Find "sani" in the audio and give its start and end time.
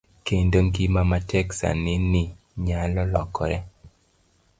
1.59-1.93